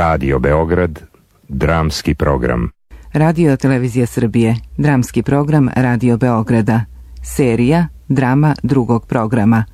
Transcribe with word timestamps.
Radio 0.00 0.38
Beograd, 0.38 1.00
dramski 1.48 2.14
program. 2.14 2.70
Radio 3.12 3.56
Televizija 3.56 4.06
Srbije, 4.06 4.56
dramski 4.76 5.22
program 5.22 5.68
Radio 5.76 6.16
Beograda. 6.16 6.84
Serija 7.22 7.86
Drama 8.08 8.54
drugog 8.62 9.06
programa. 9.06 9.64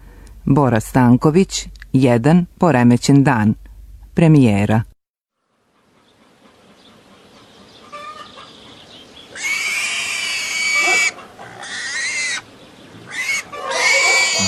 Bora 0.45 0.81
Stanković, 0.81 1.67
jedan 1.93 2.47
poremećen 2.59 3.25
dan. 3.25 3.55
Premijera. 4.15 4.83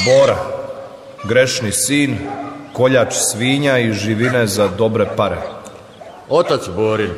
Bora, 0.05 0.37
grešni 1.29 1.73
sin, 1.73 2.17
koljač 2.73 3.15
svinja 3.15 3.79
i 3.79 3.93
živine 3.93 4.47
za 4.47 4.69
dobre 4.69 5.07
pare. 5.17 5.58
Otac 6.31 6.69
Borin, 6.77 7.11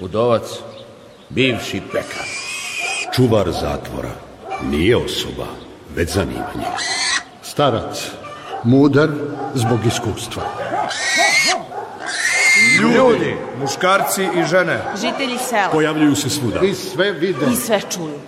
udovac, 0.00 0.42
bivši 1.28 1.82
pekar. 1.92 2.26
Čuvar 3.14 3.50
zatvora 3.50 4.10
nije 4.70 4.96
osoba, 4.96 5.46
već 5.96 6.10
zanimanje. 6.10 6.66
Starac, 7.42 8.10
mudar 8.64 9.08
zbog 9.54 9.78
iskustva. 9.86 10.42
Ljudi, 12.82 13.36
muškarci 13.60 14.22
i 14.22 14.44
žene, 14.44 14.84
Žitelji 15.00 15.38
sela 15.38 15.68
Pojavljuju 15.72 16.16
se 16.16 16.30
svuda. 16.30 16.60
I 16.60 16.74
sve 16.74 17.12
vide. 17.12 17.46
i 17.52 17.56
sve 17.56 17.80
čuju. 17.94 18.18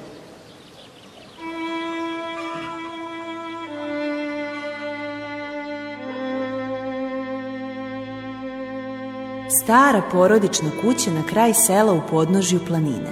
Stara 9.61 10.03
porodična 10.13 10.71
kuća 10.83 11.11
na 11.11 11.23
kraj 11.27 11.55
sela 11.55 11.93
u 11.93 12.01
podnožju 12.11 12.61
planine. 12.67 13.11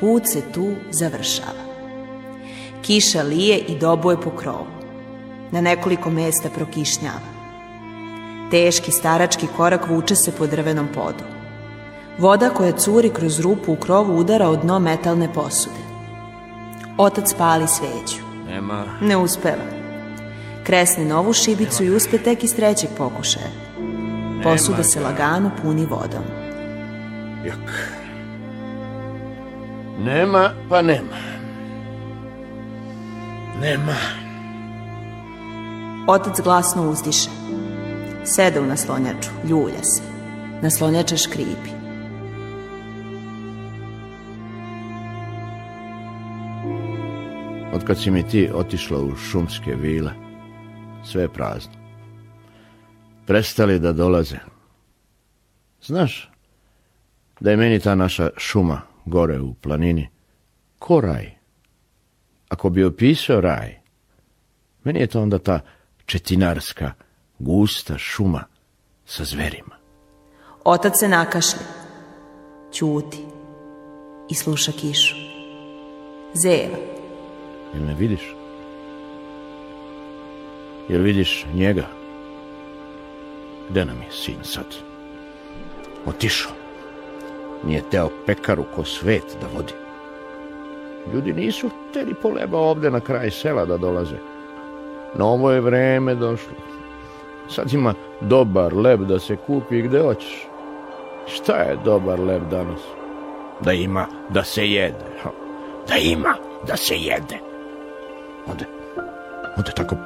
Put 0.00 0.22
se 0.26 0.42
tu 0.54 0.72
završava. 0.90 1.64
Kiša 2.82 3.22
lije 3.22 3.58
i 3.58 3.78
doboje 3.78 4.20
po 4.20 4.30
krovu. 4.30 4.66
Na 5.50 5.60
nekoliko 5.60 6.10
mesta 6.10 6.48
prokišnjava. 6.50 7.34
Teški 8.50 8.90
starački 8.90 9.46
korak 9.56 9.88
vuče 9.88 10.14
se 10.16 10.32
po 10.32 10.46
drvenom 10.46 10.88
podu. 10.94 11.24
Voda 12.18 12.50
koja 12.50 12.72
curi 12.72 13.10
kroz 13.10 13.40
rupu 13.40 13.72
u 13.72 13.76
krovu 13.76 14.18
udara 14.18 14.48
od 14.48 14.60
dno 14.60 14.78
metalne 14.78 15.32
posude. 15.32 15.84
Otac 16.98 17.34
pali 17.34 17.68
sveću. 17.68 18.22
Nema. 18.48 18.84
Ne 19.00 19.16
uspeva. 19.16 19.64
Kresne 20.64 21.04
novu 21.04 21.32
šibicu 21.32 21.84
i 21.84 21.90
uspe 21.90 22.18
tek 22.18 22.44
iz 22.44 22.56
trećeg 22.56 22.90
pokušaja. 22.98 23.63
Posuda 24.44 24.82
se 24.82 25.00
lagano 25.00 25.50
puni 25.62 25.86
vodom. 25.86 26.24
Jak. 27.46 27.94
Nema, 30.04 30.50
pa 30.68 30.82
nema. 30.82 31.16
Nema. 33.60 33.94
Otac 36.08 36.40
glasno 36.40 36.90
uzdiše. 36.90 37.30
Sede 38.24 38.60
u 38.60 38.66
naslonjaču, 38.66 39.30
ljulja 39.48 39.82
se. 39.82 40.02
Naslonjača 40.62 41.16
škripi. 41.16 41.70
Od 47.74 47.84
kad 47.84 47.98
si 47.98 48.10
mi 48.10 48.22
ti 48.22 48.50
otišla 48.54 48.98
u 48.98 49.16
šumske 49.16 49.74
vile, 49.74 50.10
sve 51.04 51.22
je 51.22 51.28
prazno. 51.28 51.83
Prestali 53.26 53.78
da 53.78 53.92
dolaze. 53.92 54.36
Znaš, 55.82 56.30
da 57.40 57.50
je 57.50 57.56
meni 57.56 57.80
ta 57.80 57.94
naša 57.94 58.30
šuma 58.36 58.80
gore 59.04 59.40
u 59.40 59.54
planini 59.54 60.08
ko 60.78 61.00
raj. 61.00 61.30
Ako 62.48 62.70
bi 62.70 62.84
opisao 62.84 63.40
raj, 63.40 63.78
meni 64.84 65.00
je 65.00 65.06
to 65.06 65.22
onda 65.22 65.38
ta 65.38 65.60
četinarska, 66.06 66.92
gusta 67.38 67.98
šuma 67.98 68.44
sa 69.06 69.24
zverima. 69.24 69.76
Otac 70.64 70.98
se 70.98 71.08
nakašlja. 71.08 71.60
Ćuti. 72.72 73.18
I 74.30 74.34
sluša 74.34 74.72
kišu. 74.72 75.14
Zeva. 76.34 76.78
Jel 77.74 77.84
ne 77.84 77.94
vidiš? 77.94 78.34
Jel 80.88 81.02
vidiš 81.02 81.46
njega? 81.54 82.03
Gde 83.70 83.84
nam 83.84 83.96
je 83.96 84.10
sin 84.10 84.36
sad? 84.42 84.66
Otišao. 86.06 86.52
Nije 87.64 87.82
teo 87.90 88.08
pekaru 88.26 88.64
ko 88.74 88.84
svet 88.84 89.36
da 89.40 89.46
vodi. 89.56 89.72
Ljudi 91.14 91.32
nisu 91.32 91.68
hteli 91.68 92.14
poleba 92.14 92.58
ovde 92.58 92.90
na 92.90 93.00
kraj 93.00 93.30
sela 93.30 93.64
da 93.64 93.76
dolaze. 93.76 94.16
Na 95.14 95.26
ovo 95.26 95.50
je 95.50 95.60
vreme 95.60 96.14
došlo. 96.14 96.54
Sad 97.48 97.72
ima 97.72 97.94
dobar 98.20 98.74
leb 98.74 99.00
da 99.00 99.18
se 99.18 99.36
kupi 99.36 99.82
gde 99.82 100.00
hoćeš. 100.00 100.46
Šta 101.26 101.56
je 101.56 101.78
dobar 101.84 102.20
leb 102.20 102.42
danas? 102.50 102.80
Da 103.60 103.72
ima 103.72 104.06
da 104.30 104.44
se 104.44 104.66
jede. 104.66 105.04
Da 105.88 105.96
ima 105.96 106.34
da 106.66 106.76
se 106.76 106.94
jede. 106.96 107.38
Ode, 108.46 108.64
ode 109.58 109.70
tako, 109.76 109.96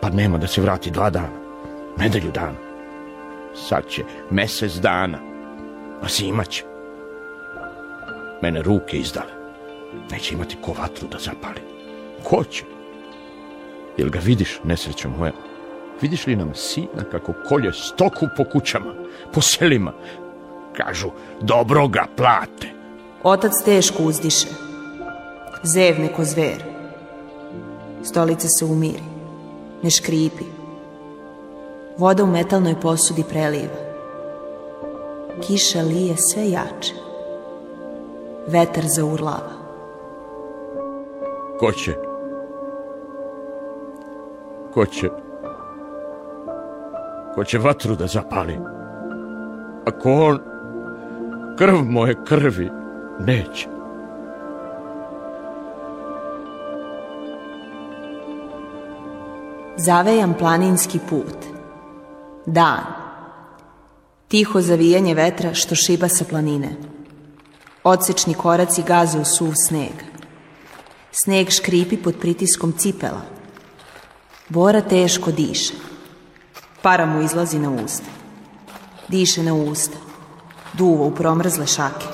pa 0.00 0.08
nema 0.10 0.38
da 0.38 0.46
se 0.46 0.60
vrati 0.60 0.90
dva 0.90 1.10
dana. 1.10 1.40
Nedelju 1.96 2.30
dana. 2.34 2.69
Sad 3.54 3.88
će 3.88 4.04
mesec 4.30 4.74
dana. 4.74 5.18
A 6.02 6.08
zimat 6.08 6.48
će. 6.48 6.64
Mene 8.42 8.62
ruke 8.62 8.96
izdale. 8.96 9.32
Neće 10.10 10.34
imati 10.34 10.56
ko 10.62 10.72
vatru 10.72 11.08
da 11.08 11.18
zapali. 11.18 11.60
Ko 12.24 12.44
će? 12.44 12.64
Jel 13.96 14.10
ga 14.10 14.18
vidiš, 14.18 14.60
nesrećo 14.64 15.08
moja? 15.08 15.32
Vidiš 16.00 16.26
li 16.26 16.36
nam 16.36 16.54
sina 16.54 17.04
kako 17.10 17.32
kolje 17.48 17.72
stoku 17.72 18.26
po 18.36 18.44
kućama, 18.44 18.94
po 19.32 19.40
selima? 19.40 19.92
Kažu, 20.76 21.10
dobro 21.40 21.88
ga 21.88 22.06
plate. 22.16 22.68
Otac 23.22 23.52
teško 23.64 24.02
uzdiše. 24.02 24.46
Zevne 25.62 26.12
ko 26.12 26.24
zver. 26.24 26.64
Stolica 28.02 28.48
se 28.48 28.64
umiri. 28.64 29.02
Ne 29.82 29.90
škripi. 29.90 30.59
Voda 32.00 32.24
u 32.24 32.26
metalnoj 32.26 32.80
posudi 32.80 33.24
preliva. 33.28 33.80
Kiša 35.46 35.82
lije 35.82 36.16
sve 36.16 36.50
jače. 36.50 36.94
Vetar 38.46 38.84
zaurlava. 38.86 39.52
Ko 41.58 41.72
će? 41.72 41.94
Ko 44.74 44.86
će? 44.86 45.10
Ko 47.34 47.44
će 47.44 47.58
vatru 47.58 47.96
da 47.96 48.06
zapali? 48.06 48.58
Ako 49.86 50.12
on 50.12 50.38
krv 51.58 51.84
moje 51.84 52.16
krvi 52.24 52.70
neće. 53.18 53.68
Zavejan 59.76 60.34
planinski 60.38 60.98
put. 61.10 61.59
Dan. 62.46 62.80
Tiho 64.28 64.60
zavijanje 64.60 65.14
vetra 65.14 65.54
što 65.54 65.74
šiba 65.74 66.08
sa 66.08 66.24
planine. 66.24 66.76
Odsečni 67.84 68.34
koraci 68.34 68.82
gaze 68.82 69.18
u 69.18 69.24
suv 69.24 69.52
sneg. 69.54 69.92
Sneg 71.12 71.50
škripi 71.50 71.96
pod 71.96 72.14
pritiskom 72.20 72.72
cipela. 72.72 73.22
Bora 74.48 74.80
teško 74.80 75.32
diše. 75.32 75.74
Para 76.82 77.06
mu 77.06 77.22
izlazi 77.22 77.58
na 77.58 77.70
usta. 77.84 78.06
Diše 79.08 79.42
na 79.42 79.54
usta. 79.54 79.96
Duva 80.72 81.04
u 81.04 81.14
promrzle 81.14 81.66
šake. 81.66 82.06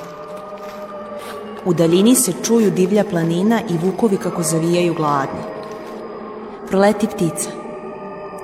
U 1.65 1.75
daljini 1.75 2.15
se 2.15 2.33
čuju 2.45 2.71
divlja 2.71 3.05
planina 3.05 3.61
i 3.71 3.79
vukovi 3.79 4.17
kako 4.17 4.43
zavijaju 4.43 4.95
gladni. 4.95 5.41
Proleti 6.69 7.07
ptica. 7.07 7.51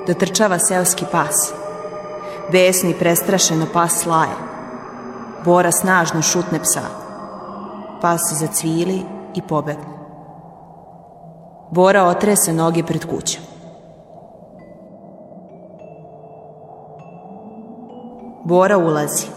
Dotrčava 0.07 0.59
seoski 0.59 1.05
pas. 1.11 1.62
Besno 2.51 2.89
i 2.89 2.93
prestrašeno 2.99 3.65
pas 3.73 3.93
slaje. 3.93 4.35
Bora 5.45 5.71
snažno 5.71 6.21
šutne 6.21 6.59
psa. 6.59 6.81
Pas 8.01 8.21
se 8.29 8.35
zacvili 8.35 9.01
i 9.35 9.41
pobegne. 9.41 9.93
Bora 11.71 12.03
otrese 12.03 12.53
noge 12.53 12.83
pred 12.83 13.05
kućom. 13.05 13.43
Bora 18.43 18.77
ulazi. 18.77 19.27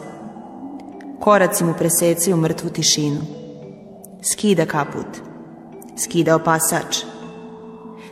Koraci 1.20 1.64
mu 1.64 1.75
presecaju 1.79 2.37
mrtvu 2.37 2.70
tišinu. 2.70 3.20
Skida 4.23 4.67
kaput. 4.67 5.06
Skida 5.97 6.35
opasač. 6.35 7.05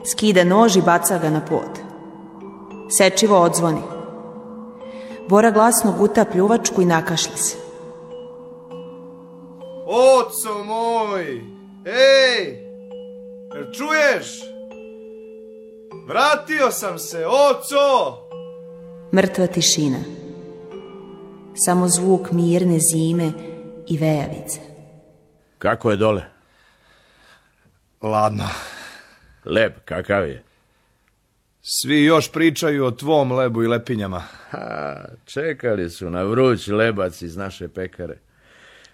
Skida 0.04 0.44
nož 0.44 0.76
i 0.76 0.82
baca 0.82 1.18
ga 1.18 1.30
na 1.30 1.40
pod. 1.40 1.80
Sečivo 2.90 3.40
odzvoni. 3.40 3.93
Bora 5.28 5.50
glasno 5.50 5.92
guta 5.98 6.24
pljuvačku 6.24 6.82
i 6.82 6.84
nakašlja 6.84 7.36
se. 7.36 7.56
Oco 9.86 10.64
moj! 10.64 11.40
Ej! 11.84 12.64
Jel 13.54 13.72
čuješ? 13.72 14.26
Vratio 16.06 16.70
sam 16.70 16.98
se, 16.98 17.26
oco! 17.26 18.18
Mrtva 19.12 19.46
tišina. 19.46 19.98
Samo 21.54 21.88
zvuk 21.88 22.30
mirne 22.30 22.78
zime 22.78 23.32
i 23.88 23.98
vejavice. 23.98 24.60
Kako 25.58 25.90
je 25.90 25.96
dole? 25.96 26.22
Ladno. 28.02 28.48
Lep, 29.44 29.78
kakav 29.84 30.28
je? 30.28 30.44
Svi 31.66 32.04
još 32.04 32.32
pričaju 32.32 32.84
o 32.84 32.90
tvom 32.90 33.32
lebu 33.32 33.62
i 33.62 33.66
lepinjama. 33.66 34.22
Ha, 34.50 35.04
čekali 35.24 35.90
su 35.90 36.10
na 36.10 36.22
vruć 36.22 36.68
lebac 36.68 37.22
iz 37.22 37.36
naše 37.36 37.68
pekare. 37.68 38.18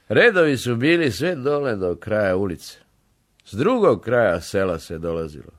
Redovi 0.08 0.56
su 0.56 0.76
bili 0.76 1.12
sve 1.12 1.34
dole 1.34 1.76
do 1.76 1.96
kraja 1.96 2.36
ulice. 2.36 2.78
S 3.46 3.52
drugog 3.52 4.02
kraja 4.02 4.40
sela 4.40 4.78
se 4.78 4.98
dolazilo. 4.98 5.52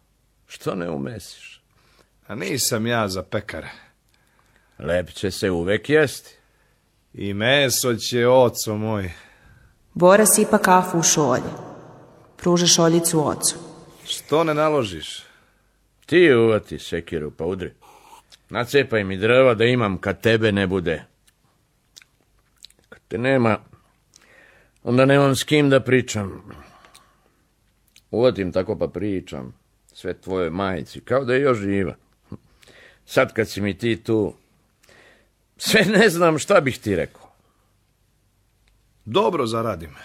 Što 0.47 0.75
ne 0.75 0.89
umesiš? 0.89 1.61
A 2.27 2.35
nisam 2.35 2.87
ja 2.87 3.07
za 3.07 3.23
pekare. 3.23 3.71
Lep 4.79 5.09
će 5.09 5.31
se 5.31 5.51
uvek 5.51 5.89
jesti. 5.89 6.35
I 7.13 7.33
meso 7.33 7.95
će, 7.95 8.27
oco 8.27 8.77
moj. 8.77 9.11
Bora 9.93 10.25
sipa 10.25 10.57
kafu 10.57 10.99
u 10.99 11.03
šolje. 11.03 11.51
Pruža 12.37 12.67
šoljicu 12.67 13.27
ocu. 13.27 13.55
Što 14.05 14.43
ne 14.43 14.53
naložiš? 14.53 15.30
Ti 16.11 16.33
uvati 16.33 16.79
sekiru 16.79 17.31
pa 17.31 17.45
udri. 17.45 17.71
Nacepaj 18.49 19.03
mi 19.03 19.17
drva 19.17 19.53
da 19.53 19.65
imam 19.65 19.97
kad 19.97 20.21
tebe 20.21 20.51
ne 20.51 20.67
bude. 20.67 21.03
Kad 22.89 22.99
te 23.07 23.17
nema, 23.17 23.59
onda 24.83 25.05
nemam 25.05 25.35
s 25.35 25.43
kim 25.43 25.69
da 25.69 25.79
pričam. 25.79 26.51
Uvatim 28.11 28.51
tako 28.51 28.77
pa 28.77 28.87
pričam. 28.87 29.53
Sve 29.93 30.13
tvoje 30.13 30.49
majici, 30.49 31.01
kao 31.01 31.25
da 31.25 31.33
je 31.33 31.41
još 31.41 31.57
živa. 31.57 31.95
Sad 33.05 33.33
kad 33.33 33.49
si 33.49 33.61
mi 33.61 33.77
ti 33.77 34.03
tu, 34.03 34.33
sve 35.57 35.85
ne 35.85 36.09
znam 36.09 36.39
šta 36.39 36.61
bih 36.61 36.79
ti 36.79 36.95
rekao. 36.95 37.31
Dobro 39.05 39.45
zaradim. 39.45 39.95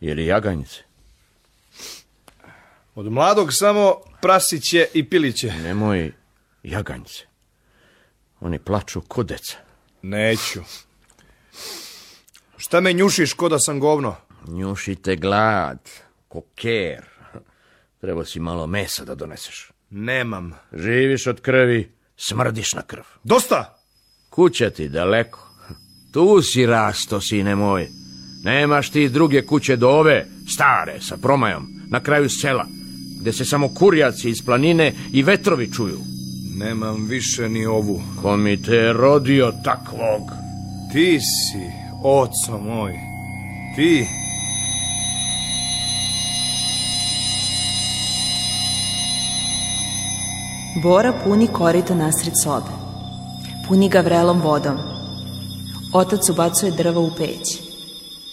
Je 0.00 0.14
li 0.14 0.26
jaganjice? 0.26 0.82
Od 2.94 3.12
mladog 3.12 3.52
samo 3.52 3.94
prasiće 4.22 4.86
i 4.94 5.08
piliće. 5.08 5.52
Nemoj 5.62 6.12
jaganjice. 6.62 7.24
Oni 8.40 8.58
plaču 8.58 9.00
ko 9.00 9.22
deca. 9.22 9.56
Neću. 10.02 10.60
Šta 12.56 12.80
me 12.80 12.92
njušiš 12.92 13.32
ko 13.32 13.48
da 13.48 13.58
sam 13.58 13.80
govno? 13.80 14.16
Njušite 14.48 15.16
glad, 15.16 15.90
koker. 16.28 17.04
Treba 18.00 18.24
si 18.24 18.40
malo 18.40 18.66
mesa 18.66 19.04
da 19.04 19.14
doneseš. 19.14 19.70
Nemam. 19.90 20.52
Živiš 20.72 21.26
od 21.26 21.40
krvi, 21.40 21.92
smrdiš 22.16 22.74
na 22.74 22.82
krv. 22.82 23.02
Dosta! 23.24 23.78
Kuća 24.30 24.70
ti 24.70 24.88
daleko. 24.88 25.48
Tu 26.12 26.42
si 26.42 26.66
rasto, 26.66 27.20
sine 27.20 27.54
moj. 27.54 27.88
Nemaš 28.44 28.90
ti 28.90 29.08
druge 29.08 29.46
kuće 29.46 29.76
do 29.76 29.88
ove, 29.88 30.26
stare, 30.54 31.00
sa 31.00 31.16
promajom, 31.16 31.66
na 31.90 32.00
kraju 32.00 32.30
sela, 32.30 32.66
gde 33.24 33.32
se 33.32 33.44
samo 33.44 33.68
kurjaci 33.68 34.30
iz 34.30 34.42
planine 34.42 34.92
i 35.12 35.22
vetrovi 35.22 35.72
čuju. 35.72 35.98
Nemam 36.56 37.06
više 37.08 37.48
ni 37.48 37.66
ovu. 37.66 38.02
Ko 38.22 38.36
mi 38.36 38.62
te 38.62 38.74
je 38.74 38.92
rodio 38.92 39.52
takvog? 39.64 40.20
Ti 40.92 41.18
si, 41.20 41.64
oco 42.02 42.58
moj. 42.58 42.92
Ti. 43.76 44.06
Bora 50.82 51.12
puni 51.24 51.46
korito 51.46 51.94
nasred 51.94 52.34
sobe. 52.42 52.70
Puni 53.68 53.88
ga 53.88 54.00
vrelom 54.00 54.40
vodom. 54.40 54.76
Otac 55.92 56.28
ubacuje 56.28 56.72
drva 56.72 57.00
u 57.00 57.10
peć. 57.16 57.58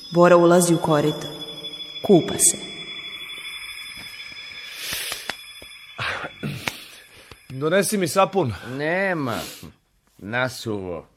Bora 0.10 0.38
ulazi 0.38 0.74
u 0.74 0.78
korito. 0.78 1.28
Kupa 2.04 2.38
se. 2.38 2.71
Donesi 7.62 7.98
mi 7.98 8.08
sapun. 8.08 8.54
Nema. 8.78 9.40
Nasuvo. 10.18 11.08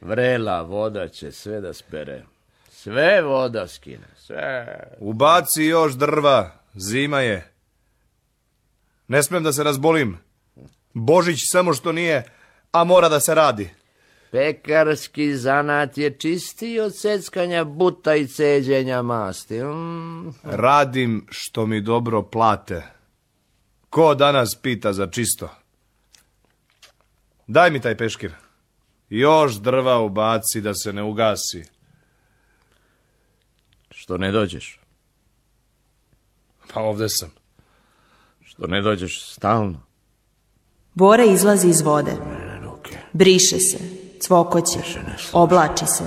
Vrela 0.00 0.62
voda 0.62 1.08
će 1.08 1.32
sve 1.32 1.60
da 1.60 1.72
spere. 1.72 2.24
Sve 2.70 3.22
voda 3.22 3.68
skine. 3.68 4.06
Sve. 4.16 4.66
Ubaci 4.98 5.64
još 5.64 5.92
drva. 5.92 6.50
Zima 6.74 7.20
je. 7.20 7.52
Ne 9.08 9.22
smem 9.22 9.42
da 9.42 9.52
se 9.52 9.62
razbolim. 9.62 10.18
Božić 10.92 11.40
samo 11.50 11.74
što 11.74 11.92
nije, 11.92 12.24
a 12.72 12.84
mora 12.84 13.08
da 13.08 13.20
se 13.20 13.34
radi. 13.34 13.70
Pekarski 14.30 15.36
zanat 15.36 15.98
je 15.98 16.18
čistiji 16.18 16.80
od 16.80 16.98
seckanja 16.98 17.64
buta 17.64 18.14
i 18.14 18.26
ceđenja 18.26 19.02
masti. 19.02 19.62
Mm. 19.62 20.34
Radim 20.42 21.26
što 21.30 21.66
mi 21.66 21.80
dobro 21.80 22.22
plate. 22.22 22.82
Ko 23.90 24.14
danas 24.14 24.54
pita 24.62 24.92
za 24.92 25.06
čisto? 25.06 25.63
Daj 27.46 27.70
mi 27.70 27.80
taj 27.80 27.96
peškir. 27.96 28.32
Još 29.08 29.54
drva 29.54 30.00
ubaci 30.00 30.60
da 30.60 30.74
se 30.74 30.92
ne 30.92 31.02
ugasi. 31.02 31.64
Što 33.90 34.18
ne 34.18 34.32
dođeš? 34.32 34.80
Pa 36.74 36.80
ovde 36.80 37.08
sam. 37.08 37.30
Što 38.42 38.66
ne 38.66 38.80
dođeš 38.82 39.32
stalno? 39.32 39.80
Bora 40.94 41.24
izlazi 41.24 41.68
iz 41.68 41.80
vode. 41.80 42.12
Briše 43.12 43.58
se. 43.58 43.78
Cvokoće. 44.20 44.78
Oblači 45.32 45.86
se. 45.86 46.04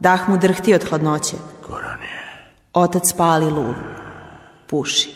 Dah 0.00 0.28
mu 0.28 0.38
drhti 0.38 0.74
od 0.74 0.88
hladnoće. 0.88 1.36
Otac 2.72 3.12
pali 3.16 3.50
lulu. 3.50 3.74
Puši. 4.66 5.10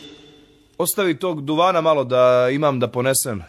Ostavi 0.77 1.19
tog 1.19 1.45
duvana 1.45 1.81
malo 1.81 2.03
da 2.03 2.49
imam 2.51 2.79
da 2.79 2.87
ponesem. 2.87 3.43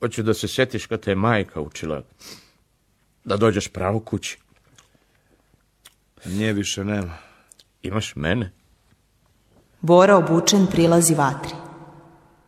Hoću 0.00 0.22
da 0.22 0.34
se 0.34 0.48
sjetiš 0.48 0.86
kad 0.86 1.00
te 1.00 1.10
je 1.10 1.14
majka 1.14 1.60
učila 1.60 2.02
da 3.24 3.36
dođeš 3.36 3.68
pravo 3.68 4.00
kući. 4.00 4.38
Nje 6.24 6.52
više 6.52 6.84
nema. 6.84 7.18
Imaš 7.82 8.16
mene? 8.16 8.52
Bora 9.80 10.16
obučen 10.16 10.66
prilazi 10.66 11.14
vatri. 11.14 11.54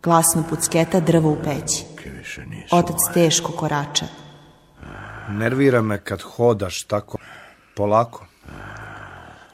Glasno 0.02 0.44
pucketa 0.50 1.00
drvo 1.00 1.30
u 1.30 1.36
peći. 1.44 1.84
Otac 2.70 2.96
teško 3.14 3.52
korača. 3.52 4.06
Nervira 5.28 5.82
me 5.82 6.04
kad 6.04 6.22
hodaš 6.22 6.82
tako 6.82 7.18
polako. 7.76 8.26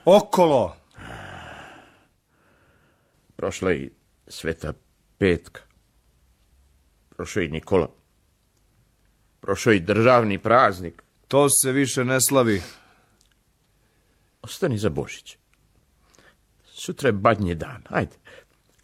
Okolo! 0.04 0.76
Prošla 3.36 3.70
je 3.70 3.90
Sveta 4.28 4.72
Petka. 5.18 5.65
Prošao 7.16 7.40
je 7.40 7.46
i 7.46 7.50
Nikola. 7.50 7.88
Prošao 9.40 9.70
je 9.70 9.76
i 9.76 9.80
državni 9.80 10.38
praznik. 10.38 11.02
To 11.28 11.48
se 11.50 11.72
više 11.72 12.04
ne 12.04 12.20
slavi. 12.20 12.62
Ostani 14.42 14.78
za 14.78 14.90
Božić. 14.90 15.36
Sutra 16.64 17.08
je 17.08 17.12
badnji 17.12 17.54
dan. 17.54 17.82
Ajde, 17.88 18.16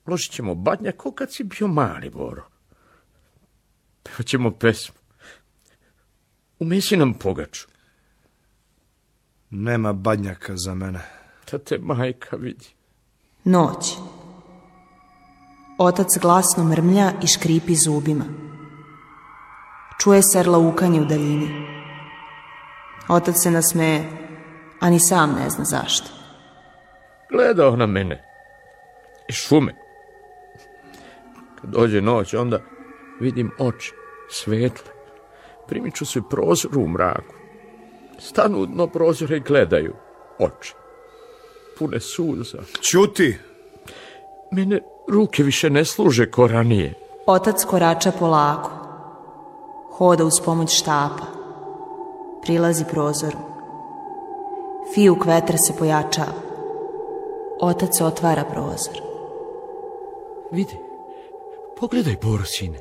ložit 0.07 0.33
ćemo 0.33 0.55
badnja 0.55 0.93
ko 0.93 1.13
kad 1.13 1.33
si 1.33 1.45
bio 1.45 1.67
mali, 1.69 2.11
Boro. 2.11 2.49
Ćemo 4.27 4.51
pesmu. 4.51 4.95
Umesi 6.59 6.97
nam 6.97 7.15
pogaču. 7.15 7.67
Nema 9.51 9.93
badnjaka 9.93 10.57
za 10.57 10.75
mene. 10.75 11.01
Da 11.51 11.59
te 11.59 11.79
majka 11.79 12.37
vidi. 12.37 12.69
Noć. 13.45 14.12
Otac 15.79 16.19
glasno 16.21 16.65
mrmlja 16.65 17.13
i 17.23 17.27
škripi 17.27 17.75
zubima. 17.75 18.25
Čuje 20.01 20.23
se 20.23 20.43
laukanje 20.43 21.01
u 21.01 21.05
daljini. 21.05 21.67
Otac 23.09 23.37
se 23.37 23.51
nasmeje, 23.51 24.05
a 24.81 24.91
ni 24.91 25.01
sam 25.01 25.37
ne 25.41 25.51
zna 25.51 25.65
zašto. 25.65 26.09
Gledao 27.31 27.77
na 27.77 27.87
mene. 27.87 28.25
Iz 29.29 29.35
šume. 29.35 29.75
Kad 31.61 31.71
dođe 31.71 32.01
noć, 32.01 32.35
onda 32.35 32.61
vidim 33.21 33.51
oči, 33.59 33.93
svetle. 34.31 34.93
Primiču 35.69 36.07
se 36.07 36.21
prozoru 36.31 36.81
u 36.81 36.89
mraku. 36.89 37.35
Stanu 38.19 38.59
u 38.59 38.67
dno 38.67 38.87
prozora 38.87 39.37
i 39.37 39.41
gledaju. 39.41 39.95
Oči. 40.39 40.75
Pune 41.79 42.01
suza. 42.01 42.59
Ćuti! 42.83 43.39
Mene 44.53 44.81
ruke 45.13 45.43
više 45.43 45.71
ne 45.71 45.85
služe 45.85 46.31
ko 46.31 46.47
ranije. 46.47 46.95
Otac 47.27 47.65
korača 47.65 48.13
polako. 48.19 48.71
Hoda 49.93 50.25
uz 50.25 50.41
pomoć 50.45 50.79
štapa. 50.79 51.27
Prilazi 52.43 52.85
prozoru. 52.91 53.39
Fijuk 54.95 55.27
vetra 55.27 55.59
se 55.59 55.73
pojačava. 55.79 56.33
Otac 57.61 58.01
otvara 58.01 58.45
prozor. 58.45 58.97
Vidi, 60.53 60.77
pogledaj, 61.81 62.17
Boro, 62.23 62.45
sine. 62.45 62.79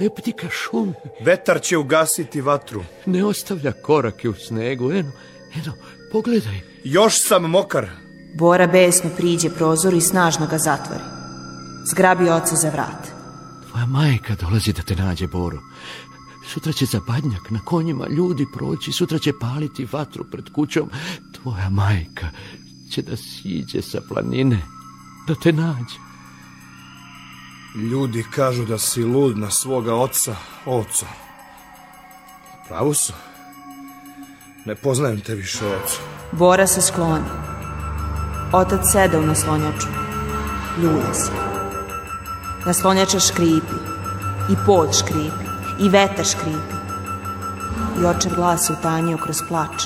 Lepti 0.00 0.32
ka 0.32 0.46
šum. 0.50 0.94
Vetar 1.20 1.60
će 1.60 1.78
ugasiti 1.78 2.40
vatru. 2.40 2.84
Ne 3.06 3.24
ostavlja 3.24 3.72
korake 3.72 4.28
u 4.28 4.34
snegu. 4.34 4.90
Eno, 4.90 5.12
eno, 5.54 5.72
pogledaj. 6.12 6.60
Još 6.84 7.28
sam 7.28 7.42
mokar. 7.42 7.86
Bora 8.34 8.66
besno 8.66 9.10
priđe 9.16 9.50
prozoru 9.50 9.96
i 9.96 10.00
snažno 10.00 10.46
ga 10.46 10.58
zatvori. 10.58 11.11
Zgrabi 11.84 12.30
oca 12.30 12.56
za 12.56 12.70
vrat. 12.70 13.08
Tvoja 13.70 13.86
majka 13.86 14.34
dolazi 14.34 14.72
da 14.72 14.82
te 14.82 14.96
nađe, 14.96 15.26
Boro. 15.26 15.58
Sutra 16.46 16.72
će 16.72 16.86
za 16.86 17.00
badnjak 17.06 17.50
na 17.50 17.60
konjima 17.64 18.06
ljudi 18.08 18.46
proći, 18.52 18.92
sutra 18.92 19.18
će 19.18 19.32
paliti 19.40 19.88
vatru 19.92 20.24
pred 20.24 20.44
kućom. 20.52 20.90
Tvoja 21.32 21.70
majka 21.70 22.26
će 22.90 23.02
da 23.02 23.16
siđe 23.16 23.82
sa 23.82 24.00
planine, 24.08 24.62
da 25.28 25.34
te 25.34 25.52
nađe. 25.52 25.98
Ljudi 27.74 28.24
kažu 28.34 28.64
da 28.64 28.78
si 28.78 29.04
lud 29.04 29.38
na 29.38 29.50
svoga 29.50 29.94
oca, 29.94 30.36
oca. 30.66 31.06
Pravo 32.68 32.94
su. 32.94 33.12
Ne 34.66 34.74
poznajem 34.74 35.20
te 35.20 35.34
više, 35.34 35.66
oca. 35.66 35.96
Bora 36.32 36.66
se 36.66 36.82
skloni. 36.82 37.24
Otac 38.52 38.80
sede 38.92 39.18
u 39.18 39.26
naslonjaču. 39.26 39.88
Ljulja 40.82 41.14
se. 41.14 41.51
Naslonjača 42.66 43.20
škripi. 43.20 43.78
I 44.50 44.56
pod 44.66 44.88
škripi. 44.98 45.44
I 45.80 45.88
vetar 45.88 46.24
škripi. 46.24 46.74
I 48.00 48.06
očev 48.06 48.32
glas 48.36 48.70
je 48.70 48.76
utanjio 48.78 49.16
kroz 49.16 49.36
plač. 49.48 49.84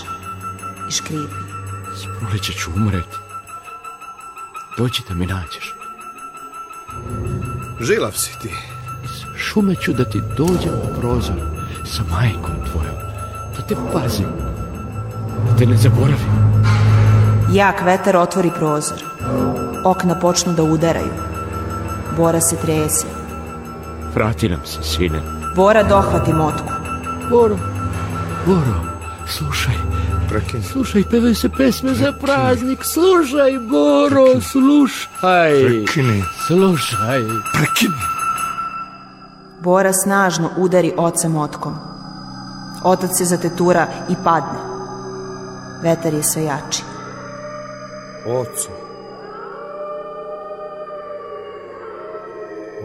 I 0.88 0.92
škripi. 0.92 1.34
S 1.96 2.04
proleće 2.18 2.52
ću 2.52 2.70
umreti. 2.76 3.16
Dođi 4.78 5.02
da 5.08 5.14
mi 5.14 5.26
nađeš. 5.26 5.74
Žilav 7.80 8.12
si 8.12 8.38
ti. 8.42 8.54
Iz 9.04 9.10
šume 9.36 9.74
ću 9.74 9.92
da 9.92 10.04
ti 10.04 10.22
dođem 10.36 10.72
u 10.72 11.00
prozor 11.00 11.36
sa 11.84 12.02
majkom 12.10 12.54
tvojom. 12.72 12.96
Da 13.56 13.62
te 13.62 13.76
pazim. 13.92 14.26
Da 15.48 15.56
te 15.58 15.66
ne 15.66 15.76
zaboravim. 15.76 16.56
Jak 17.52 17.82
vetar 17.84 18.16
otvori 18.16 18.50
prozor. 18.58 18.98
Okna 19.84 20.20
počnu 20.20 20.52
da 20.52 20.62
udaraju. 20.62 21.35
Bora 22.16 22.40
se 22.40 22.56
trese. 22.56 23.06
Vrati 24.14 24.48
nam 24.48 24.60
se, 24.64 24.82
sine. 24.82 25.20
Bora 25.56 25.82
dohvati 25.82 26.32
motku. 26.32 26.68
Boro, 27.30 27.56
Boro, 28.46 28.80
slušaj. 29.26 29.74
Prekini. 30.28 30.62
Slušaj, 30.62 31.02
pevaju 31.10 31.34
se 31.34 31.48
pesme 31.48 31.94
za 31.94 32.12
praznik. 32.12 32.84
Slušaj, 32.84 33.58
Boro, 33.58 34.40
slušaj. 34.40 35.64
Prekini. 35.64 36.22
Slušaj. 36.46 37.22
Prekini. 37.52 38.00
Bora 39.60 39.92
snažno 39.92 40.50
udari 40.56 40.92
oca 40.96 41.28
motkom. 41.28 41.74
Otac 42.84 43.16
se 43.16 43.24
zatetura 43.24 43.86
i 44.08 44.14
padne. 44.24 44.58
Vetar 45.82 46.14
je 46.14 46.22
sve 46.22 46.44
jači. 46.44 46.82
Oco. 48.26 48.85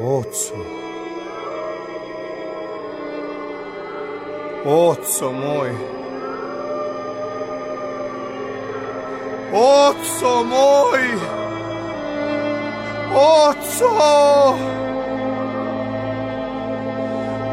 Oco. 0.03 0.55
Oco 4.65 5.31
moj. 5.31 5.69
Oco 9.53 10.43
moj. 10.43 11.01
Oco. 13.13 14.57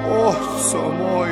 Oco 0.09 0.93
moj. 0.99 1.31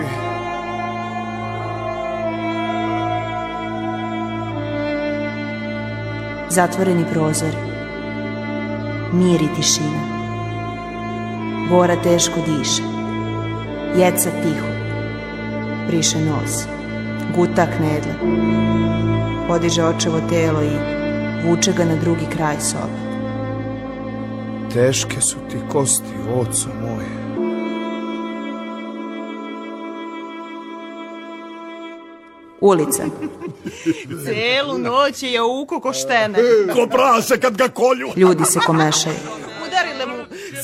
Zatvoreni 6.49 7.05
prozori. 7.13 7.57
Mir 9.13 9.43
i 9.43 9.49
tišina. 9.57 10.16
Bora 11.71 11.97
teško 12.03 12.35
diše. 12.47 12.83
Jeca 13.97 14.31
tiho. 14.43 14.67
Briše 15.89 16.19
nos. 16.19 16.65
Guta 17.37 17.67
knedle. 17.77 18.15
Podiže 19.49 19.85
očevo 19.85 20.21
telo 20.31 20.63
i 20.63 20.71
vuče 21.45 21.73
ga 21.73 21.85
na 21.85 21.97
drugi 21.97 22.27
kraj 22.37 22.57
sobe. 22.61 23.07
Teške 24.73 25.21
su 25.21 25.37
ti 25.51 25.57
kosti, 25.73 26.13
oco 26.35 26.69
moj. 26.83 27.05
Ulica. 32.61 33.05
Celu 34.25 34.79
noć 34.79 35.23
je 35.23 35.33
jauko 35.33 35.81
ko 35.81 35.93
štene. 35.93 36.39
Ko 36.75 36.87
prase 36.87 37.41
kad 37.41 37.57
ga 37.57 37.69
kolju. 37.69 38.09
Ljudi 38.17 38.45
se 38.45 38.61
komešaju. 38.67 39.17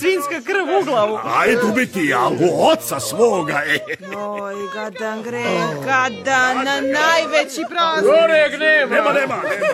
Svinska 0.02 0.40
krv 0.46 0.80
u 0.80 0.84
glavu. 0.84 1.18
Ajdu 1.38 1.72
biti, 1.74 2.14
a 2.14 2.28
u 2.28 2.66
oca 2.68 3.00
svoga, 3.00 3.62
e. 3.66 3.78
Oj, 4.16 4.54
gadan 4.74 5.22
gre, 5.22 5.44
gadan, 5.84 6.56
na 6.64 6.80
najveći 6.80 7.62
praznik. 7.70 8.04
Goreg 8.20 8.52
nema. 8.60 8.94
Nema, 8.94 9.12
nema, 9.12 9.36
nema. 9.36 9.66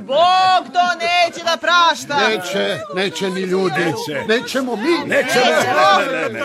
Bog 0.00 0.72
to 0.72 0.84
neće 0.98 1.44
da 1.44 1.56
prašta. 1.56 2.28
Neće, 2.28 2.78
neće 2.94 3.30
ni 3.30 3.40
ljudi. 3.40 3.94
Nećemo 4.28 4.76
mi. 4.76 4.98
Neće, 5.06 5.38
ne, 5.38 6.12
ne, 6.12 6.22
ne, 6.22 6.28
ne. 6.28 6.40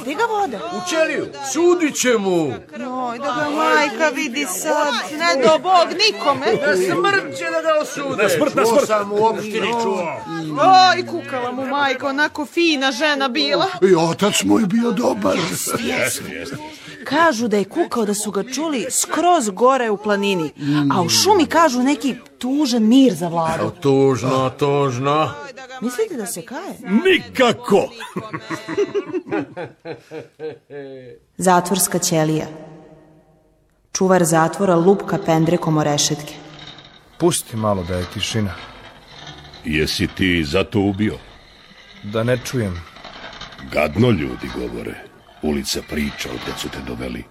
Gdje 0.00 0.14
ga 0.14 0.24
voda? 0.24 0.58
U 0.72 0.88
ćeliju, 0.90 1.26
sudit 1.52 2.00
će 2.00 2.18
mu. 2.18 2.44
Oj, 3.08 3.18
da 3.18 3.24
ga 3.24 3.50
majka 3.50 4.08
vidi 4.14 4.46
sad. 4.46 4.94
Ne 5.18 5.42
do 5.42 5.58
Bog 5.58 5.88
nikome. 5.88 6.46
Smrt 6.76 7.38
će 7.38 7.44
da 7.44 7.62
ga 7.62 7.78
osude. 7.82 8.22
Na 8.22 8.28
smrt, 8.28 8.54
na 8.54 8.62
To 8.62 8.68
smrt. 8.68 8.86
sam 8.86 9.12
u 9.12 9.24
opštini 9.24 9.72
čuo. 9.82 10.20
Oj, 10.60 11.06
kukala 11.06 11.52
mu 11.52 11.66
majka, 11.66 12.06
onako 12.08 12.46
fina 12.54 12.92
žena 12.92 13.28
bila. 13.28 13.66
I 13.82 13.94
otac 13.94 14.42
moj 14.44 14.66
bio 14.66 14.92
dobar. 14.92 15.36
Kažu 17.04 17.48
da 17.48 17.56
je 17.56 17.64
kukao 17.64 18.04
da 18.04 18.14
su 18.14 18.30
ga 18.30 18.44
čuli 18.44 18.86
skroz 18.90 19.50
gore 19.50 19.90
u 19.90 19.96
planini, 19.96 20.50
a 20.92 21.02
u 21.02 21.08
šumi 21.08 21.46
kažu 21.46 21.82
neki 21.82 22.14
tužan 22.38 22.82
mir 22.82 23.14
za 23.14 23.28
vladu. 23.28 23.70
Tužno, 23.80 24.50
tužno. 24.58 25.30
Mislite 25.80 26.16
da 26.16 26.26
se 26.26 26.42
kaje? 26.42 26.74
Nikako. 27.04 27.88
Zatvorska 31.36 31.98
ćelija. 31.98 32.46
Čuvar 33.92 34.24
zatvora 34.24 34.74
lupka 34.74 35.18
pendrekom 35.26 35.76
o 35.76 35.84
rešetke. 35.84 36.34
Pusti 37.18 37.56
malo 37.56 37.82
da 37.82 37.96
je 37.96 38.06
tišina. 38.14 38.54
Jesi 39.64 40.06
ti 40.06 40.44
zato 40.44 40.80
ubio? 40.80 41.18
Da 42.04 42.22
ne 42.22 42.38
čujem. 42.44 42.82
Gadno 43.72 44.10
ljudi 44.10 44.50
govore. 44.54 44.94
Ulica 45.42 45.82
priča 45.90 46.28
od 46.30 46.58
su 46.60 46.68
te 46.68 46.78
doveli. 46.86 47.24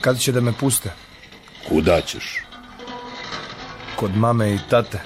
Kad 0.00 0.18
će 0.18 0.32
da 0.32 0.40
me 0.40 0.52
puste? 0.52 0.92
Kuda 1.68 2.00
ćeš? 2.00 2.42
Kod 3.96 4.16
mame 4.16 4.54
i 4.54 4.58
tate. 4.70 5.00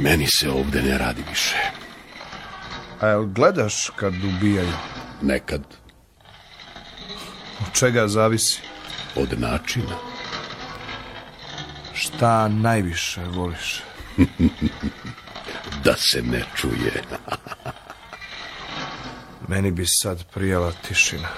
Meni 0.00 0.26
se 0.26 0.50
ovde 0.50 0.82
ne 0.82 0.98
radi 0.98 1.22
više. 1.28 1.56
A 3.00 3.06
jel 3.06 3.24
gledaš 3.26 3.90
kad 3.96 4.24
ubijaju? 4.24 4.72
Nekad 5.22 5.62
Od 7.60 7.72
čega 7.72 8.08
zavisi? 8.08 8.60
od 9.14 9.40
načina. 9.40 9.96
Šta 11.94 12.48
najviše 12.48 13.24
voliš? 13.24 13.82
Da 15.84 15.94
se 15.96 16.22
ne 16.22 16.44
čuje. 16.56 17.02
Meni 19.48 19.70
bi 19.70 19.86
sad 19.86 20.24
prijela 20.34 20.72
tišina. 20.88 21.28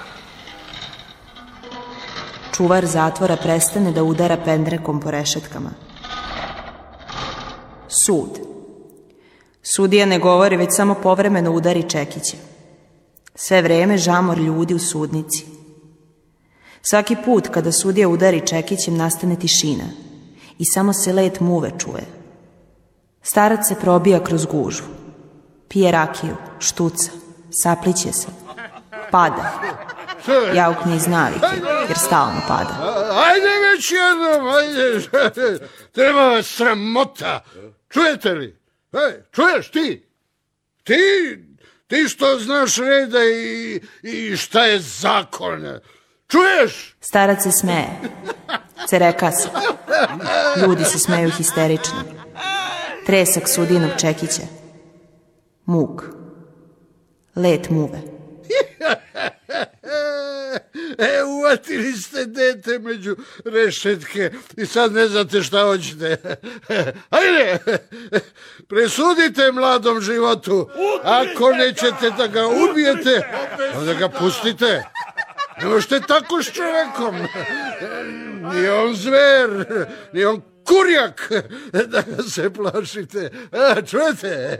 Čuvar 2.55 2.85
zatvora 2.85 3.37
prestane 3.37 3.91
da 3.91 4.03
udara 4.03 4.37
pendrekom 4.45 4.99
po 4.99 5.11
rešetkama. 5.11 5.69
Sud. 8.05 8.39
Sudija 9.63 10.05
ne 10.05 10.19
govori, 10.19 10.57
već 10.57 10.69
samo 10.75 10.95
povremeno 11.03 11.51
udari 11.51 11.89
čekiće. 11.89 12.37
Sve 13.35 13.61
vreme 13.61 13.97
žamor 13.97 14.37
ljudi 14.37 14.73
u 14.73 14.79
sudnici. 14.79 15.45
Svaki 16.81 17.15
put 17.25 17.47
kada 17.47 17.71
sudija 17.71 18.09
udari 18.09 18.47
čekićem 18.47 18.97
nastane 18.97 19.35
tišina 19.35 19.85
i 20.59 20.65
samo 20.65 20.93
se 20.93 21.13
let 21.13 21.39
muve 21.39 21.71
čuje. 21.79 22.20
Starac 23.23 23.67
se 23.67 23.75
probija 23.75 24.23
kroz 24.23 24.45
gužvu. 24.45 24.87
Pije 25.67 25.91
rakiju, 25.91 26.35
štuca, 26.59 27.11
sapliće 27.51 28.11
se, 28.13 28.27
pada, 29.11 29.61
Jaukne 30.53 30.95
iz 30.95 31.07
navike, 31.07 31.47
jer 31.87 31.97
stalno 31.97 32.41
pada. 32.47 33.03
Ajde 33.25 33.47
već 33.71 33.91
jednom, 33.91 34.47
ajde. 34.47 35.67
Treba 35.91 36.27
vas 36.27 36.45
sramota. 36.47 37.43
Čujete 37.89 38.31
li? 38.31 38.59
Ej, 38.93 39.23
čuješ 39.31 39.71
ti? 39.71 40.07
Ti, 40.83 41.37
ti 41.87 42.07
što 42.09 42.39
znaš 42.39 42.77
reda 42.77 43.19
i, 43.23 43.81
i 44.01 44.37
šta 44.37 44.65
je 44.65 44.79
zakon. 44.79 45.79
Čuješ? 46.27 46.95
Starac 47.01 47.43
se 47.43 47.51
smeje. 47.51 47.99
Cereka 48.87 49.31
se. 49.31 49.49
Ljudi 50.61 50.85
se 50.85 50.99
smeju 50.99 51.31
histerično. 51.31 52.20
Tresak 53.05 53.49
sudinog 53.49 53.91
čekića. 53.99 54.41
Muk. 55.65 56.03
Let 57.35 57.69
muve. 57.69 58.01
E, 60.97 61.23
uvatili 61.23 61.93
ste 61.93 62.25
dete 62.25 62.79
među 62.79 63.15
rešetke 63.45 64.31
i 64.57 64.65
sad 64.65 64.93
ne 64.93 65.07
znate 65.07 65.41
šta 65.41 65.63
hoćete. 65.63 66.17
Ajde, 67.09 67.57
presudite 68.67 69.51
mladom 69.51 70.01
životu. 70.01 70.69
Ako 71.03 71.51
nećete 71.51 72.09
da 72.17 72.27
ga 72.27 72.47
ubijete, 72.47 73.27
onda 73.77 73.93
ga 73.93 74.09
pustite. 74.09 74.83
Ne 75.61 75.67
možete 75.67 75.99
tako 75.99 76.43
s 76.43 76.51
čovekom. 76.51 77.15
Nije 78.53 78.73
on 78.73 78.95
zver, 78.95 79.65
nije 80.13 80.27
on 80.27 80.41
kurjak 80.71 81.31
da 81.91 82.01
ga 82.01 82.23
se 82.23 82.53
plašite. 82.53 83.31
A, 83.51 83.81
čujete? 83.81 84.59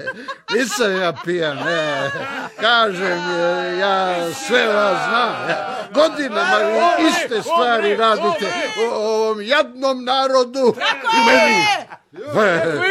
Nisam 0.55 0.97
ja 1.01 1.13
pijan. 1.25 1.57
Ne. 1.57 2.11
Kažem, 2.59 3.31
je, 3.31 3.77
ja 3.79 4.15
sve 4.33 4.67
vas 4.67 4.97
znam. 5.09 5.35
Godinama 5.93 6.59
iste 7.09 7.41
stvari 7.41 7.95
radite 7.95 8.53
o 8.91 8.95
ovom 8.95 9.41
jadnom 9.41 10.03
narodu 10.03 10.75
i 11.13 11.25
meni. 11.25 11.65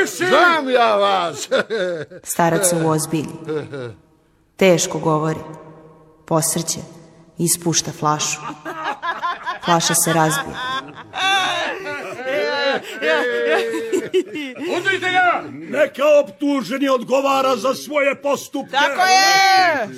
E, 0.01 0.07
Znam 0.07 0.71
ja 0.71 0.97
vas. 0.97 1.49
Starac 2.33 2.69
se 2.69 2.77
uozbilji. 2.77 3.29
Teško 4.57 4.99
govori. 4.99 5.41
Posrće. 6.27 6.79
Ispušta 7.39 7.91
flašu. 7.93 8.41
Flaša 9.65 9.95
se 9.95 10.13
razbije. 10.13 10.57
Udrite 14.77 15.11
ga! 15.11 15.43
Neka 15.51 16.03
optuženi 16.25 16.89
odgovara 16.89 17.57
za 17.57 17.75
svoje 17.75 18.23
postupke. 18.23 18.71
Tako 18.71 19.03
je! 19.03 19.89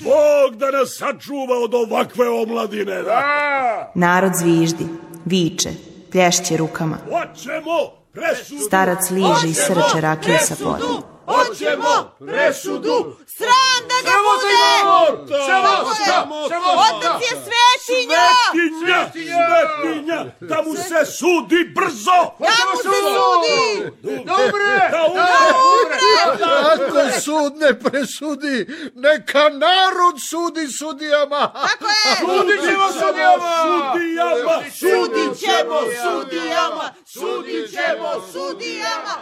Bog 0.00 0.56
da 0.56 0.70
nas 0.70 0.96
sačuva 0.98 1.58
od 1.64 1.74
ovakve 1.74 2.28
omladine. 2.28 3.02
Da. 3.02 3.92
Narod 3.94 4.32
zviždi, 4.34 4.86
viče, 5.24 5.68
plješće 6.12 6.56
rukama. 6.56 6.98
Hoćemo 7.04 7.90
presudu! 8.12 8.60
Starac 8.66 9.10
liže 9.10 9.48
i 9.50 9.54
srče 9.54 10.00
rakije 10.00 10.38
sa 10.38 10.54
podom. 10.54 11.17
Hoćemo 11.28 12.16
presudu! 12.18 13.16
Sram 13.26 13.80
da 13.88 13.98
ga 14.10 14.16
bude! 14.26 14.58
Otac 16.76 17.22
je 17.22 17.36
svetinja! 17.44 18.26
Svetinja! 18.50 19.10
Svetinja! 19.12 20.24
Da 20.40 20.62
mu 20.62 20.74
se 20.74 21.12
sudi 21.12 21.72
brzo! 21.74 22.20
Da 22.38 22.58
mu 22.70 22.76
se 22.82 22.98
sudi! 23.14 23.90
Dobre! 24.02 24.90
Da 24.90 25.06
Ako 26.72 27.20
sud 27.20 27.56
ne 27.56 27.78
presudi, 27.78 28.66
neka 28.94 29.48
narod 29.48 30.16
sudi 30.30 30.68
sudijama. 30.68 31.52
Tako 31.52 31.84
je! 31.84 32.16
Sudit 32.20 32.60
ćemo 32.70 32.88
sudijama! 32.92 33.52
Sudijama! 33.62 34.62
Sudit 34.80 35.40
ćemo 35.40 35.78
sudijama! 36.02 36.94
Sudit 37.18 37.70
ćemo 37.70 38.26
sudijama! 38.32 39.14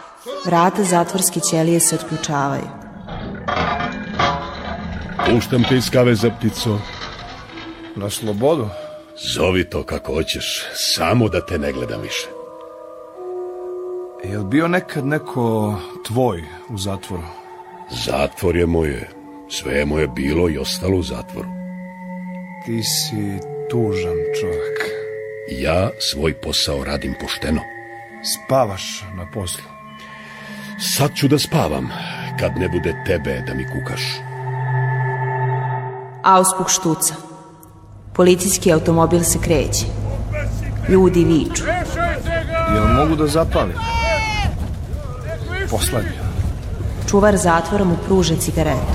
Vrata 0.45 0.83
zatvorske 0.83 1.39
ćelije 1.39 1.79
se 1.79 1.95
otključavaju. 1.95 2.67
Puštam 5.29 5.63
te 5.69 5.75
iz 5.75 5.89
kaveza, 5.89 6.31
ptico. 6.31 6.79
Na 7.95 8.09
slobodu? 8.09 8.69
Zovi 9.35 9.69
to 9.69 9.83
kako 9.83 10.13
hoćeš, 10.13 10.65
samo 10.73 11.29
da 11.29 11.45
te 11.45 11.59
ne 11.59 11.71
gledam 11.71 12.01
više. 12.01 12.27
Jel 14.23 14.43
bio 14.43 14.67
nekad 14.67 15.05
neko 15.05 15.75
tvoj 16.07 16.43
u 16.69 16.77
zatvoru? 16.77 17.23
Zatvor 18.05 18.55
je 18.55 18.65
moje. 18.65 19.09
Sve 19.49 19.73
je 19.73 19.85
moje 19.85 20.07
bilo 20.07 20.49
i 20.49 20.57
ostalo 20.57 20.97
u 20.97 21.03
zatvoru. 21.03 21.47
Ti 22.65 22.83
si 22.83 23.39
tužan 23.69 24.17
čovjek. 24.41 24.79
Ja 25.51 25.89
svoj 25.99 26.33
posao 26.33 26.83
radim 26.83 27.15
pošteno. 27.21 27.76
Spavaš 28.33 29.03
na 29.15 29.25
poslu. 29.33 29.63
Sad 30.79 31.13
ću 31.15 31.27
da 31.27 31.39
spavam, 31.39 31.89
kad 32.39 32.57
ne 32.57 32.69
bude 32.69 33.03
tebe 33.05 33.43
da 33.47 33.53
mi 33.53 33.65
kukaš. 33.67 34.01
Auspuk 36.23 36.69
štuca. 36.69 37.13
Policijski 38.13 38.73
automobil 38.73 39.23
se 39.23 39.39
kreće. 39.39 39.85
Ljudi 40.89 41.23
viču. 41.23 41.63
Jel 42.73 42.87
mogu 42.87 43.15
da 43.15 43.27
zapalim? 43.27 43.77
Poslednje. 45.69 46.19
Čuvar 47.09 47.37
zatvora 47.37 47.83
mu 47.83 47.97
pruže 48.05 48.35
cigaretu. 48.35 48.93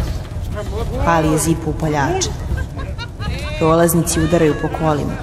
Pali 1.05 1.33
je 1.33 1.39
zipu 1.39 1.71
upaljača. 1.71 2.31
Prolaznici 3.59 4.21
udaraju 4.21 4.55
po 4.63 4.69
kolima. 4.79 5.17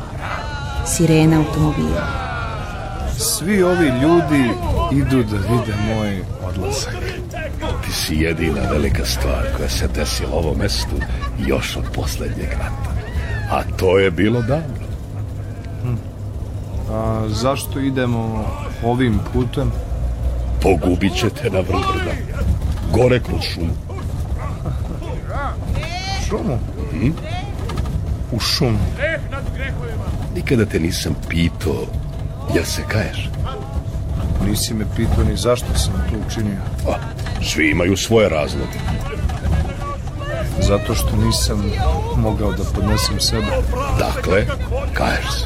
Sirena 0.86 1.38
automobila. 1.38 2.19
Svi 3.40 3.64
ovi 3.64 3.88
ljudi 4.02 4.52
idu 4.92 5.24
da 5.24 5.38
vide 5.38 5.74
moj 5.88 6.20
odlazak. 6.44 6.96
Ti 7.86 7.92
si 7.92 8.16
jedina 8.16 8.62
velika 8.72 9.06
stvar 9.06 9.46
koja 9.58 9.70
se 9.70 9.88
desila 9.88 10.34
ovom 10.34 10.58
mestu 10.58 10.96
još 11.48 11.78
od 11.78 11.84
posljednjeg 11.94 12.50
rata. 12.52 12.92
A 13.52 13.64
to 13.78 14.00
je 14.00 14.12
bilo 14.12 14.42
davno. 14.42 14.80
A 16.92 17.24
zašto 17.28 17.80
idemo 17.80 18.46
ovim 18.84 19.20
putem? 19.34 19.72
Pogubit 20.62 21.14
ćete 21.16 21.50
na 21.50 21.60
vrh 21.60 21.86
brda. 21.94 22.12
Gore 22.94 23.20
kroz 23.20 23.42
šumu. 23.42 23.74
Šumu? 26.28 26.60
U 28.32 28.40
šumu. 28.40 28.80
Nikada 30.36 30.66
te 30.66 30.80
nisam 30.80 31.16
pitao, 31.30 31.86
jel 32.56 32.66
se 32.66 32.82
kaješ? 32.88 33.30
Nisi 34.48 34.74
me 34.74 34.86
pitao 34.96 35.24
ni 35.24 35.38
zašto 35.38 35.68
sam 35.76 35.94
to 35.94 36.16
učinio. 36.28 36.62
A, 36.88 36.94
svi 37.44 37.70
imaju 37.70 37.98
svoje 37.98 38.30
razloge. 38.30 38.80
Zato 40.62 40.96
što 40.96 41.16
nisam 41.16 41.72
mogao 42.18 42.52
da 42.52 42.64
podnesem 42.76 43.20
sebe. 43.20 43.48
Dakle, 44.00 44.46
kaješ 44.94 45.32
se. 45.32 45.46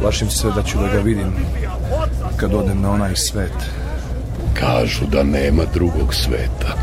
Plašim 0.00 0.30
se 0.30 0.50
da 0.50 0.62
ću 0.62 0.78
da 0.78 0.88
ga 0.88 0.98
vidim 0.98 1.32
kad 2.36 2.54
odem 2.54 2.80
na 2.80 2.90
onaj 2.90 3.16
svet. 3.16 3.52
Kažu 4.54 5.06
da 5.06 5.22
nema 5.22 5.62
drugog 5.74 6.14
sveta. 6.14 6.76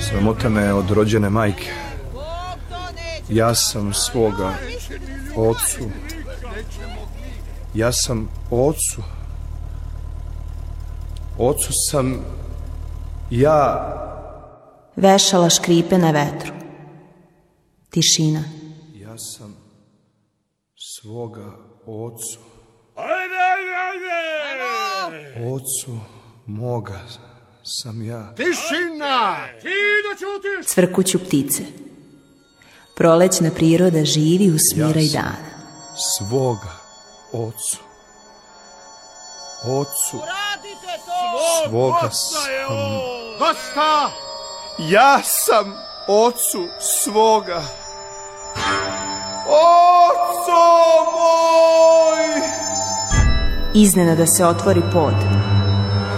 Sramota 0.00 0.48
me 0.48 0.72
od 0.72 0.90
rođene 0.90 1.30
majke. 1.30 1.70
Ja 3.28 3.54
sam 3.54 3.94
svoga 3.94 4.52
ocu. 5.36 5.90
Ja 7.74 7.92
sam 7.92 8.28
ocu. 8.50 9.02
Ocu 11.38 11.72
sam 11.90 12.24
ja 13.30 13.88
Vešala 14.96 15.50
škripe 15.50 15.98
na 15.98 16.10
vetru. 16.10 16.52
Tišina. 17.90 18.44
Ja 18.94 19.18
sam 19.18 19.56
svoga 20.76 21.46
ocu. 21.86 22.38
Ajde, 22.96 23.38
ajde, 23.52 23.74
ajde! 23.88 25.46
Ocu 25.50 25.98
moga 26.46 27.00
sam 27.62 28.02
ja. 28.02 28.34
Tišina! 28.34 29.36
Ti 29.62 29.68
da 30.04 30.18
ćutiš! 30.18 30.66
Cvrkuću 30.66 31.18
ptice. 31.18 31.62
Prolećna 33.02 33.50
priroda 33.50 34.04
živi 34.04 34.50
u 34.50 34.58
smiraj 34.58 35.06
dana. 35.12 35.52
Svoga 36.18 36.72
ocu. 37.32 37.78
Ocu 39.64 40.18
svoga 41.68 42.10
sam. 42.10 42.42
Dosta! 43.38 44.10
Ja 44.78 45.20
sam 45.24 45.74
ocu 46.08 46.68
svoga. 46.80 47.62
Oco 49.46 50.62
moj! 51.12 52.42
Iznenada 53.74 54.26
se 54.26 54.46
otvori 54.46 54.82
pod. 54.92 55.14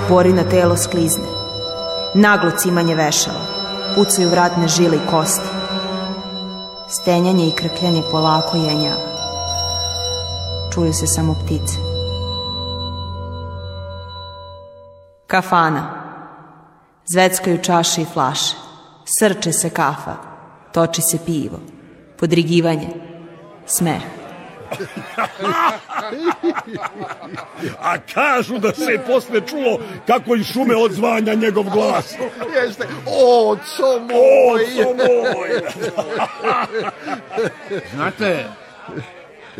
Borina 0.09 0.49
telo 0.51 0.77
sklizne. 0.77 1.29
Naglo 2.15 2.51
cimanje 2.59 2.95
vešala. 2.95 3.47
Pucaju 3.95 4.29
vratne 4.29 4.69
žile 4.69 4.97
i 4.97 5.11
kosti. 5.11 5.64
Stenjanje 7.01 7.49
i 7.49 7.53
krkljanje 7.53 8.03
polako 8.11 8.57
jenjava. 8.57 9.15
Čuju 10.75 10.93
se 10.93 11.07
samo 11.07 11.35
ptice. 11.35 11.79
Kafana. 15.27 15.91
Zveckaju 17.07 17.63
čaše 17.63 18.03
i 18.03 18.05
flaše. 18.05 18.57
Srče 19.05 19.53
se 19.53 19.71
kafa. 19.71 20.15
Toči 20.73 21.03
se 21.03 21.19
pivo. 21.27 21.59
Podrigivanje. 22.19 22.89
Smeh. 23.67 24.03
A 27.81 27.99
kažu 28.15 28.59
da 28.59 28.73
se 28.75 29.01
posle 29.07 29.41
čulo 29.47 29.79
kako 30.07 30.35
iz 30.35 30.47
šume 30.47 30.77
odzvanja 30.77 31.35
njegov 31.35 31.65
glas. 31.65 32.15
Jeste, 32.55 32.89
oco 33.07 34.01
moj! 34.01 34.65
Oco 34.81 34.95
moj! 34.95 35.51
Znate, 37.95 38.45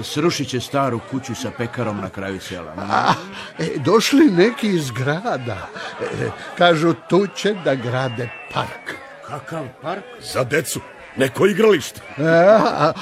srušit 0.03 0.49
će 0.49 0.61
staru 0.61 1.01
kuću 1.11 1.35
sa 1.35 1.51
pekarom 1.59 2.01
na 2.01 2.11
kraju 2.11 2.41
sela. 2.41 2.73
A, 2.77 3.13
e, 3.59 3.69
došli 3.77 4.25
neki 4.31 4.69
iz 4.69 4.91
grada. 4.91 5.69
E, 6.01 6.31
kažu, 6.59 6.95
tu 7.09 7.27
će 7.37 7.55
da 7.65 7.75
grade 7.75 8.29
park. 8.55 8.99
Kakav 9.27 9.65
park? 9.83 10.05
Za 10.33 10.45
decu. 10.45 10.81
Neko 11.17 11.47
igralište. 11.47 12.01
A, 12.19 12.93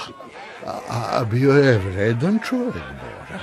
a, 0.88 1.24
bio 1.24 1.52
je 1.52 1.78
vredan 1.78 2.38
čovjek, 2.48 2.74
Bora. 2.74 3.40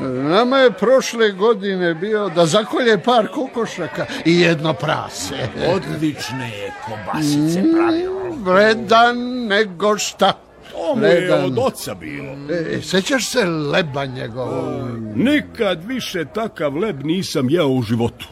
Nama 0.00 0.56
je 0.58 0.70
prošle 0.70 1.30
godine 1.30 1.94
bio 1.94 2.28
da 2.28 2.46
zakolje 2.46 3.02
par 3.02 3.28
kokošaka 3.28 4.06
i 4.24 4.40
jedno 4.40 4.74
prase. 4.74 5.48
Odlične 5.74 6.50
je 6.50 6.72
kobasice 6.86 7.62
pravio. 7.76 8.12
Vredan 8.36 9.18
nego 9.46 9.98
šta. 9.98 10.32
To 10.72 10.96
mu 10.96 11.04
je 11.04 11.34
od 11.34 11.58
oca 11.58 11.94
bilo. 11.94 12.32
E, 12.50 12.82
sećaš 12.82 13.28
se 13.28 13.44
leba 13.44 14.04
njegovog? 14.04 14.90
Nikad 15.14 15.84
više 15.84 16.24
takav 16.34 16.76
leb 16.76 17.04
nisam 17.04 17.50
jeo 17.50 17.68
u 17.68 17.82
životu. 17.82 18.26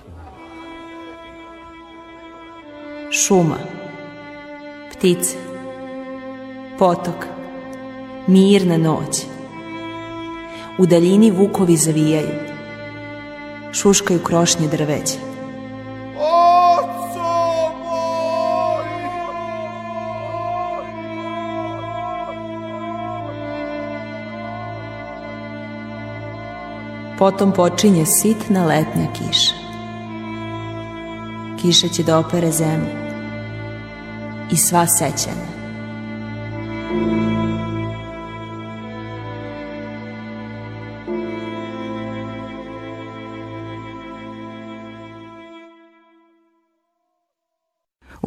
Šuma. 3.11 3.58
Ptice. 4.92 5.37
Potok. 6.78 7.38
Mirna 8.28 8.76
noć. 8.76 9.26
U 10.78 10.86
daljini 10.86 11.30
vukovi 11.30 11.76
zavijaju. 11.76 12.28
Šuškaju 13.72 14.20
krošnje 14.22 14.68
drveća. 14.68 15.18
Potom 27.18 27.52
počinje 27.52 28.06
sitna 28.06 28.66
letnja 28.66 29.06
kiša. 29.12 29.54
Kiša 31.62 31.88
će 31.88 32.02
da 32.02 32.18
opere 32.18 32.50
zemlju 32.50 32.90
i 34.52 34.56
sva 34.56 34.86
sećanja. 34.86 35.58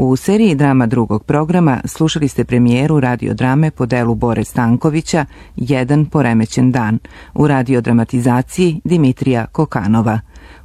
U 0.03 0.15
seriji 0.15 0.55
drama 0.55 0.85
drugog 0.85 1.23
programa 1.23 1.81
slušali 1.85 2.27
ste 2.27 2.43
premijeru 2.43 2.99
radiodrame 2.99 3.71
po 3.71 3.85
delu 3.85 4.15
Bore 4.15 4.43
Stankovića 4.43 5.25
Jedan 5.55 6.05
poremećen 6.05 6.71
dan 6.71 6.99
u 7.33 7.47
radiodramatizaciji 7.47 8.81
Dimitrija 8.83 9.45
Kokanova. 9.45 10.19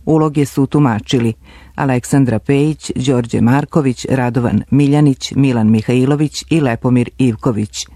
Uloge 0.05 0.44
su 0.44 0.66
tumačili 0.66 1.33
Aleksandra 1.75 2.38
Pejić, 2.38 2.90
Đorđe 2.96 3.40
Marković, 3.40 4.07
Radovan 4.11 4.62
Miljanić, 4.70 5.33
Milan 5.35 5.70
Mihajlović 5.70 6.44
i 6.51 6.61
Lepomir 6.61 7.11
Ivković. 7.18 7.87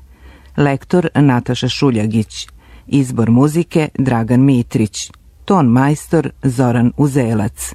Lektor 0.57 1.09
Nataša 1.15 1.69
Šuljagić. 1.69 2.49
Izbor 2.87 3.31
muzike 3.31 3.89
Dragan 3.99 4.41
Mitrić. 4.45 4.97
Ton 5.45 5.67
majstor 5.67 6.31
Zoran 6.43 6.93
Uzelac. 6.97 7.75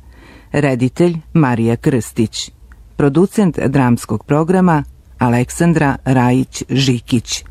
Reditelj 0.52 1.18
Marija 1.34 1.76
Krstić. 1.76 2.55
Producent 2.96 3.60
dramskog 3.60 4.26
programa 4.26 4.84
Aleksandra 5.18 5.98
Rajić-Žikić. 6.06 7.46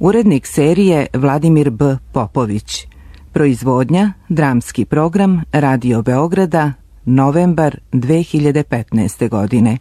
Urednik 0.00 0.46
serije 0.46 1.06
Vladimir 1.14 1.70
B. 1.70 1.96
Popović. 2.12 2.86
Proizvodnja, 3.32 4.12
dramski 4.28 4.84
program 4.84 5.42
Radio 5.52 6.02
Beograda, 6.02 6.72
novembar 7.04 7.80
2015. 7.92 9.28
godine. 9.28 9.78